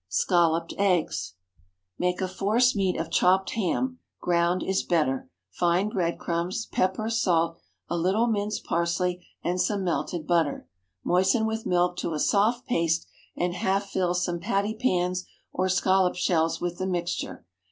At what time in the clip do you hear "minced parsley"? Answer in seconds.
8.25-9.23